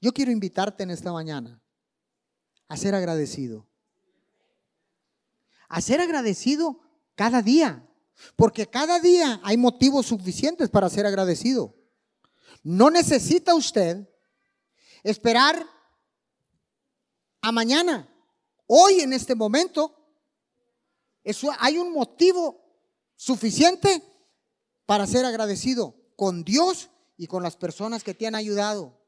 [0.00, 1.62] Yo quiero invitarte en esta mañana
[2.66, 3.68] a ser agradecido.
[5.68, 6.80] A ser agradecido
[7.14, 7.88] cada día.
[8.36, 11.74] Porque cada día hay motivos suficientes para ser agradecido.
[12.62, 14.08] No necesita usted
[15.02, 15.66] esperar
[17.42, 18.08] a mañana.
[18.66, 20.04] Hoy en este momento
[21.24, 22.62] eso, hay un motivo
[23.16, 24.02] suficiente
[24.84, 29.00] para ser agradecido con Dios y con las personas que te han ayudado.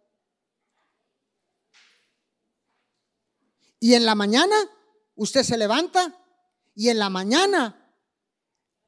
[3.79, 4.57] Y en la mañana
[5.15, 6.19] usted se levanta
[6.75, 7.86] y en la mañana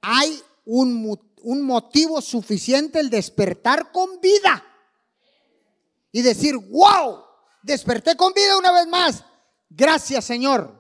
[0.00, 4.64] hay un, un motivo suficiente el despertar con vida
[6.12, 7.22] y decir, wow,
[7.62, 9.24] desperté con vida una vez más.
[9.70, 10.78] Gracias Señor.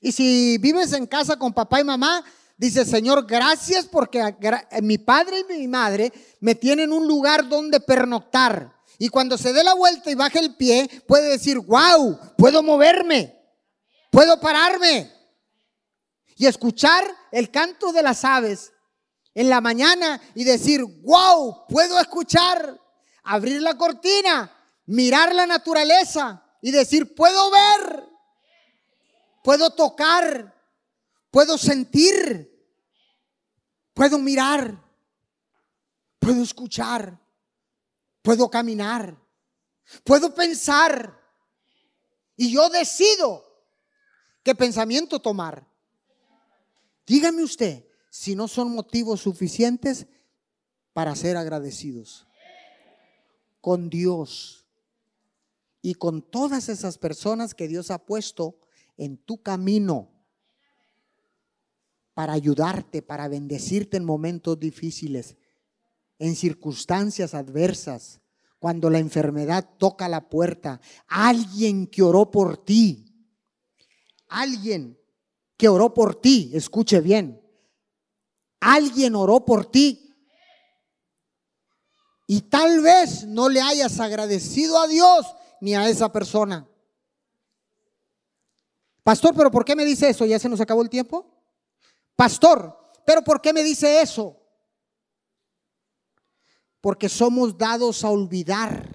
[0.00, 2.24] Y si vives en casa con papá y mamá,
[2.56, 4.36] dice, Señor, gracias porque
[4.82, 8.74] mi padre y mi madre me tienen un lugar donde pernoctar.
[8.98, 13.36] Y cuando se dé la vuelta y baje el pie, puede decir, wow, puedo moverme,
[14.10, 15.21] puedo pararme
[16.42, 18.72] y escuchar el canto de las aves
[19.32, 22.80] en la mañana y decir, wow, puedo escuchar,
[23.22, 24.52] abrir la cortina,
[24.86, 28.08] mirar la naturaleza y decir, puedo ver,
[29.44, 30.52] puedo tocar,
[31.30, 32.50] puedo sentir,
[33.94, 34.82] puedo mirar,
[36.18, 37.20] puedo escuchar,
[38.20, 39.16] puedo caminar,
[40.02, 41.22] puedo pensar.
[42.34, 43.44] Y yo decido
[44.42, 45.70] qué pensamiento tomar.
[47.06, 50.06] Dígame usted si no son motivos suficientes
[50.92, 52.26] para ser agradecidos
[53.60, 54.66] con Dios
[55.80, 58.58] y con todas esas personas que Dios ha puesto
[58.96, 60.10] en tu camino
[62.14, 65.36] para ayudarte, para bendecirte en momentos difíciles,
[66.18, 68.20] en circunstancias adversas,
[68.58, 70.80] cuando la enfermedad toca la puerta.
[71.08, 73.26] Alguien que oró por ti,
[74.28, 75.01] alguien
[75.62, 77.40] que oró por ti, escuche bien,
[78.58, 80.12] alguien oró por ti
[82.26, 85.24] y tal vez no le hayas agradecido a Dios
[85.60, 86.68] ni a esa persona.
[89.04, 90.26] Pastor, pero ¿por qué me dice eso?
[90.26, 91.32] ¿Ya se nos acabó el tiempo?
[92.16, 94.36] Pastor, pero ¿por qué me dice eso?
[96.80, 98.90] Porque somos dados a olvidar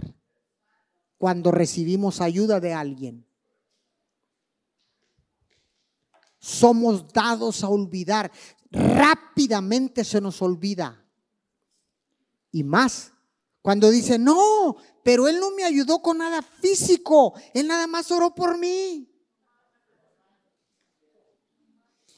[1.17, 3.26] cuando recibimos ayuda de alguien.
[6.47, 8.31] Somos dados a olvidar.
[8.71, 11.05] Rápidamente se nos olvida.
[12.53, 13.11] Y más
[13.61, 17.33] cuando dice, no, pero él no me ayudó con nada físico.
[17.53, 19.13] Él nada más oró por mí.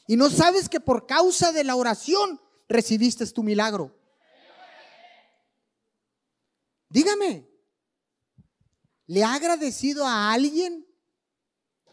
[0.06, 3.98] Y no sabes que por causa de la oración recibiste tu milagro.
[6.88, 7.50] Dígame,
[9.08, 10.86] ¿le ha agradecido a alguien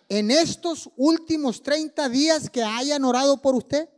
[0.10, 3.90] en estos últimos 30 días que hayan orado por usted?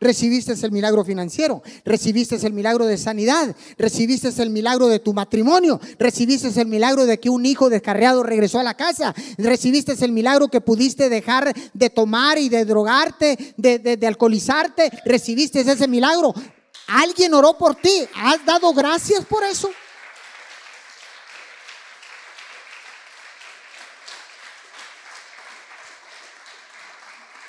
[0.00, 5.80] Recibiste el milagro financiero, recibiste el milagro de sanidad, recibiste el milagro de tu matrimonio,
[5.98, 10.48] recibiste el milagro de que un hijo descarriado regresó a la casa, recibiste el milagro
[10.48, 16.34] que pudiste dejar de tomar y de drogarte, de, de alcoholizarte, recibiste ese milagro.
[16.88, 19.70] Alguien oró por ti, ¿has dado gracias por eso?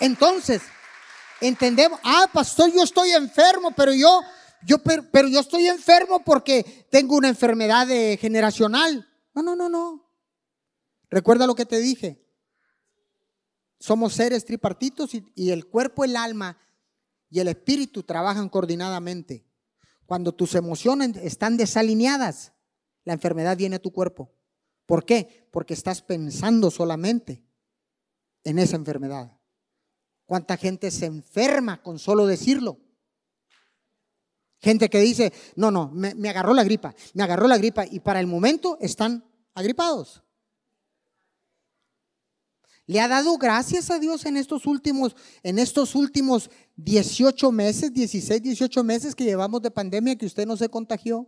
[0.06, 0.62] Entonces,
[1.42, 4.22] entendemos, ah, pastor, yo estoy enfermo, pero yo,
[4.64, 7.88] yo, pero, yo estoy enfermo porque tengo una enfermedad
[8.20, 9.08] generacional.
[9.34, 10.08] No, no, no, no.
[11.10, 12.24] Recuerda lo que te dije.
[13.80, 16.56] Somos seres tripartitos y el cuerpo, el alma
[17.32, 19.44] y el espíritu trabajan coordinadamente.
[20.06, 22.54] Cuando tus emociones están desalineadas,
[23.06, 24.32] la enfermedad viene a tu cuerpo.
[24.86, 25.48] ¿Por qué?
[25.52, 27.44] Porque estás pensando solamente
[28.44, 29.35] en esa enfermedad.
[30.26, 32.80] ¿Cuánta gente se enferma con solo decirlo?
[34.60, 38.20] Gente que dice, no, no, me, agarró la gripa, me agarró la gripa y para
[38.20, 39.24] el momento están
[39.54, 40.24] agripados.
[42.88, 48.42] ¿Le ha dado gracias a Dios en estos últimos, en estos últimos 18 meses, 16,
[48.42, 51.28] 18 meses que llevamos de pandemia que usted no se contagió?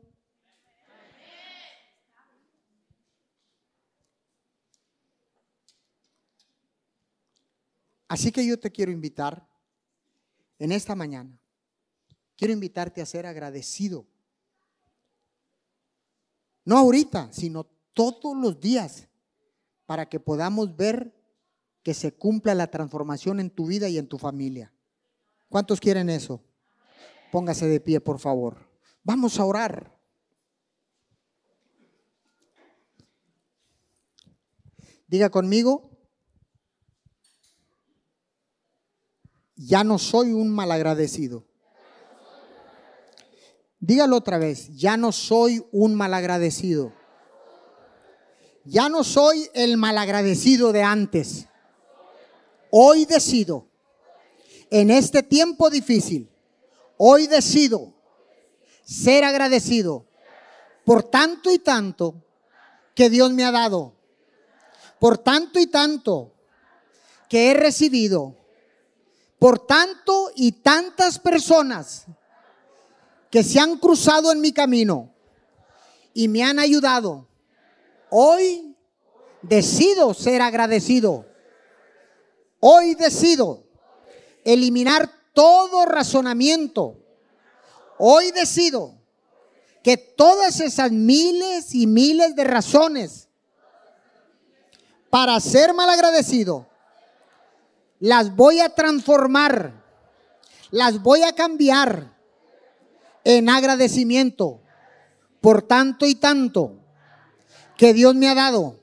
[8.07, 9.47] Así que yo te quiero invitar
[10.59, 11.39] en esta mañana.
[12.35, 14.07] Quiero invitarte a ser agradecido.
[16.63, 19.07] No ahorita, sino todos los días
[19.85, 21.13] para que podamos ver
[21.81, 24.73] que se cumpla la transformación en tu vida y en tu familia.
[25.49, 26.43] ¿Cuántos quieren eso?
[27.31, 28.57] Póngase de pie, por favor.
[29.03, 29.97] Vamos a orar.
[35.07, 35.96] Diga conmigo,
[39.57, 41.43] ya no soy un malagradecido.
[43.79, 46.93] Dígalo otra vez, ya no soy un malagradecido.
[48.63, 51.47] Ya no soy el malagradecido de antes.
[52.69, 53.67] Hoy decido,
[54.69, 56.29] en este tiempo difícil,
[56.97, 57.93] hoy decido
[58.83, 60.05] ser agradecido
[60.85, 62.23] por tanto y tanto
[62.95, 63.93] que Dios me ha dado,
[64.99, 66.33] por tanto y tanto
[67.29, 68.36] que he recibido,
[69.39, 72.05] por tanto y tantas personas
[73.29, 75.13] que se han cruzado en mi camino
[76.13, 77.27] y me han ayudado.
[78.09, 78.75] Hoy
[79.41, 81.25] decido ser agradecido.
[82.59, 83.63] Hoy decido
[84.43, 86.97] eliminar todo razonamiento.
[87.99, 88.95] Hoy decido
[89.83, 93.27] que todas esas miles y miles de razones
[95.09, 96.67] para ser malagradecido,
[97.99, 99.83] las voy a transformar,
[100.71, 102.15] las voy a cambiar
[103.23, 104.61] en agradecimiento
[105.41, 106.75] por tanto y tanto
[107.77, 108.79] que Dios me ha dado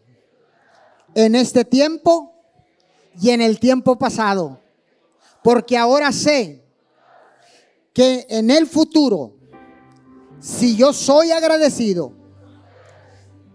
[1.14, 2.32] en este tiempo
[3.20, 4.60] y en el tiempo pasado.
[5.42, 6.64] Porque ahora sé
[7.92, 9.34] que en el futuro,
[10.40, 12.12] si yo soy agradecido,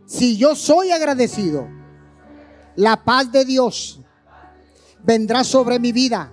[0.05, 1.68] si yo soy agradecido,
[2.76, 3.99] la paz de Dios
[5.10, 6.32] vendrá sobre mi vida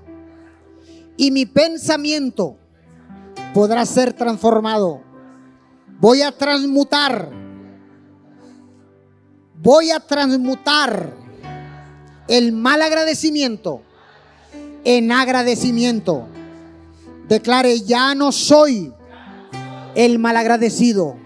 [1.16, 2.58] y mi pensamiento
[3.54, 5.00] podrá ser transformado.
[5.98, 7.30] Voy a transmutar.
[9.62, 11.14] Voy a transmutar
[12.28, 13.80] el mal agradecimiento
[14.84, 16.28] en agradecimiento.
[17.30, 18.92] Declare, ya no soy
[19.94, 21.16] el mal agradecido.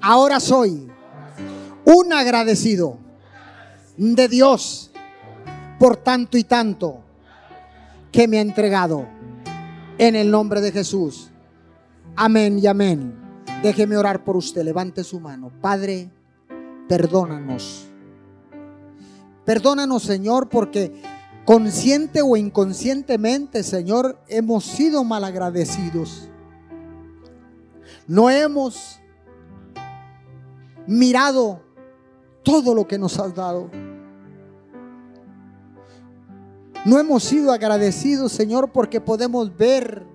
[0.00, 0.90] Ahora soy
[1.84, 2.98] un agradecido
[3.96, 4.85] de Dios
[5.78, 7.00] por tanto y tanto
[8.12, 9.06] que me ha entregado
[9.98, 11.30] en el nombre de Jesús.
[12.14, 13.14] Amén y amén.
[13.62, 14.62] Déjeme orar por usted.
[14.62, 15.50] Levante su mano.
[15.60, 16.10] Padre,
[16.88, 17.88] perdónanos.
[19.44, 20.92] Perdónanos, Señor, porque
[21.44, 26.28] consciente o inconscientemente, Señor, hemos sido malagradecidos.
[28.08, 29.00] No hemos
[30.86, 31.60] mirado
[32.42, 33.70] todo lo que nos has dado.
[36.86, 40.06] No hemos sido agradecidos, Señor, porque podemos ver,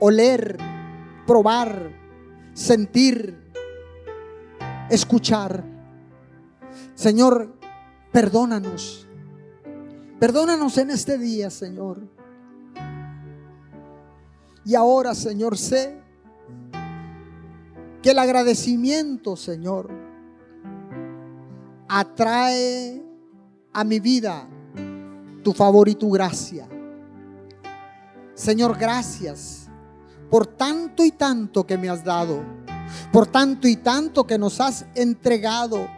[0.00, 0.58] oler,
[1.28, 1.92] probar,
[2.54, 3.38] sentir,
[4.90, 5.62] escuchar.
[6.96, 7.56] Señor,
[8.10, 9.06] perdónanos.
[10.18, 12.00] Perdónanos en este día, Señor.
[14.64, 16.02] Y ahora, Señor, sé
[18.02, 19.88] que el agradecimiento, Señor,
[21.88, 23.04] atrae
[23.72, 24.48] a mi vida
[25.42, 26.68] tu favor y tu gracia.
[28.34, 29.68] Señor, gracias
[30.30, 32.42] por tanto y tanto que me has dado,
[33.12, 35.88] por tanto y tanto que nos has entregado,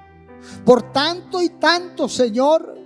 [0.64, 2.78] por tanto y tanto, Señor,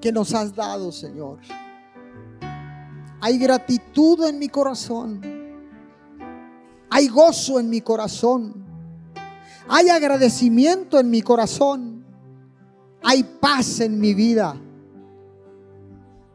[0.00, 1.38] que nos has dado, Señor.
[3.20, 5.20] Hay gratitud en mi corazón.
[6.90, 8.64] Hay gozo en mi corazón.
[9.68, 11.93] Hay agradecimiento en mi corazón.
[13.06, 14.56] Hay paz en mi vida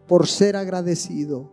[0.08, 1.52] por ser agradecido.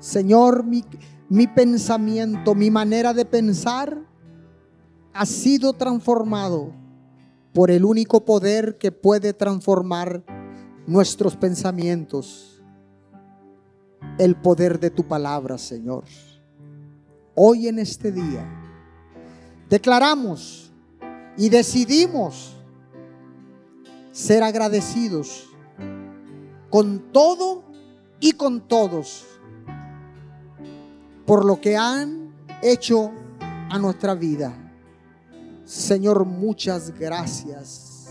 [0.00, 0.84] Señor, mi,
[1.28, 3.96] mi pensamiento, mi manera de pensar
[5.12, 6.72] ha sido transformado
[7.52, 10.24] por el único poder que puede transformar
[10.88, 12.60] nuestros pensamientos.
[14.18, 16.04] El poder de tu palabra, Señor.
[17.36, 18.44] Hoy en este día
[19.70, 20.72] declaramos
[21.36, 22.53] y decidimos
[24.14, 25.50] ser agradecidos
[26.70, 27.64] con todo
[28.20, 29.26] y con todos
[31.26, 33.10] por lo que han hecho
[33.40, 34.52] a nuestra vida.
[35.64, 38.06] Señor, muchas gracias.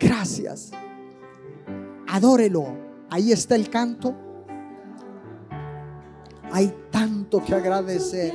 [0.00, 0.70] Gracias.
[2.08, 2.66] Adórelo.
[3.10, 4.14] Ahí está el canto.
[6.52, 8.32] Hay tanto que agradecer.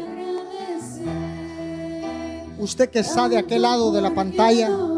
[2.60, 4.91] Usted que está de aquel lado de la pantalla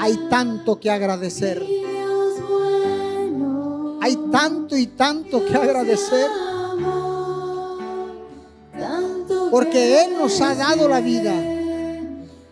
[0.00, 1.64] hay tanto que agradecer.
[4.00, 6.30] Hay tanto y tanto que agradecer.
[9.50, 11.34] Porque Él nos ha dado la vida.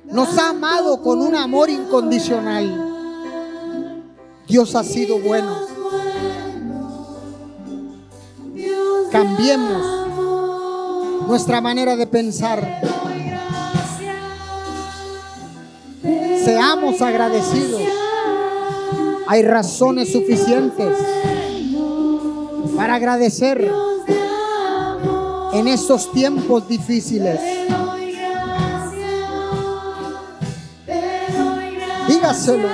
[0.07, 2.93] Nos ha amado con un amor incondicional.
[4.47, 5.55] Dios ha sido bueno.
[9.11, 10.05] Cambiemos
[11.27, 12.94] nuestra manera de pensar.
[16.45, 17.83] Seamos agradecidos.
[19.27, 20.99] Hay razones suficientes
[22.77, 23.71] para agradecer
[25.55, 27.41] en estos tiempos difíciles.
[32.09, 32.69] Dígaselo.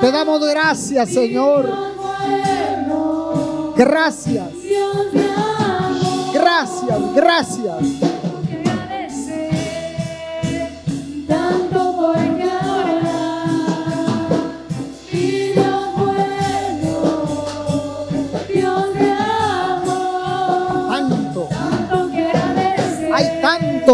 [0.00, 1.68] Te damos gracias, Señor.
[3.76, 4.52] Gracias.
[6.34, 8.07] Gracias, gracias.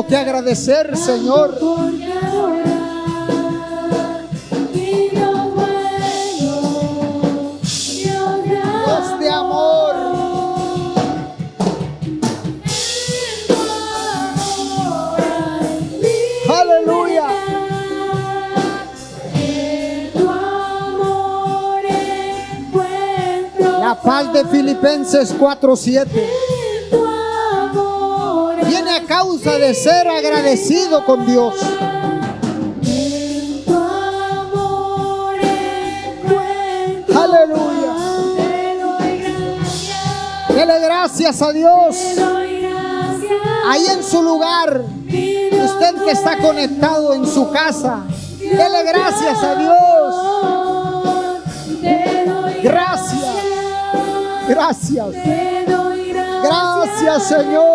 [0.03, 1.57] Que agradecer, Señor.
[1.61, 1.92] Dios
[9.20, 9.95] de amor.
[23.80, 26.53] La paz de Filipenses 4:7 en tu amor
[29.45, 31.55] de ser agradecido con Dios.
[37.14, 37.92] Aleluya.
[40.49, 41.97] Dele gracias a Dios.
[43.66, 48.03] Ahí en su lugar, usted que está conectado en su casa,
[48.38, 50.14] dele gracias a Dios.
[52.62, 53.34] Gracias.
[54.49, 55.07] Gracias
[56.45, 57.74] Gracias, Señor.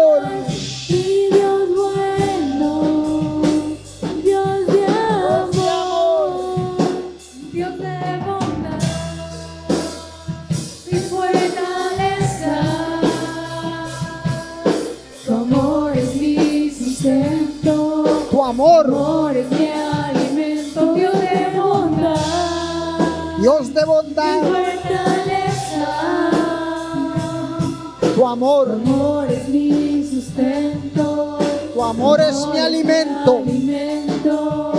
[28.15, 31.37] Tu amor, Tu amor es mi sustento.
[31.73, 33.37] tu amor es mi alimento.
[33.37, 34.73] alimento.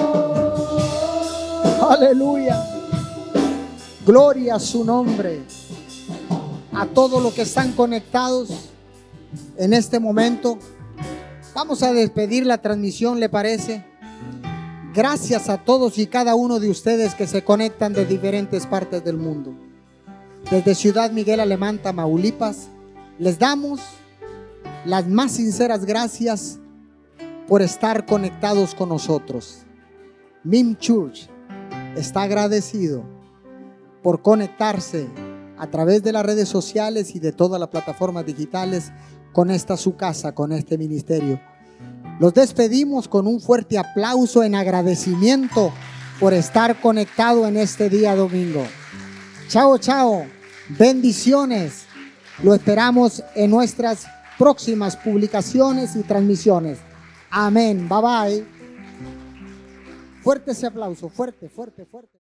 [1.89, 2.67] Aleluya.
[4.05, 5.41] Gloria a su nombre.
[6.75, 8.51] A todos los que están conectados
[9.57, 10.59] en este momento.
[11.55, 13.90] Vamos a despedir la transmisión, ¿le parece?
[14.93, 19.17] Gracias a todos y cada uno de ustedes que se conectan de diferentes partes del
[19.17, 19.55] mundo.
[20.51, 22.67] Desde Ciudad Miguel Alemán, Tamaulipas,
[23.17, 23.81] les damos
[24.85, 26.59] las más sinceras gracias
[27.47, 29.59] por estar conectados con nosotros.
[30.43, 31.29] Mim Church
[31.95, 33.05] está agradecido
[34.03, 35.09] por conectarse
[35.57, 38.91] a través de las redes sociales y de todas las plataformas digitales
[39.33, 41.41] con esta su casa, con este ministerio.
[42.21, 45.73] Los despedimos con un fuerte aplauso en agradecimiento
[46.21, 48.63] por estar conectado en este día domingo.
[49.49, 50.27] Chao, chao.
[50.69, 51.87] Bendiciones.
[52.43, 54.07] Lo esperamos en nuestras
[54.39, 56.79] próximas publicaciones y transmisiones.
[57.31, 57.89] Amén.
[57.89, 58.47] Bye bye.
[60.23, 61.09] Fuerte ese aplauso.
[61.09, 62.19] Fuerte, fuerte, fuerte.